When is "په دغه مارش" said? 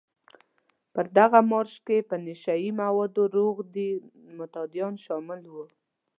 0.93-1.75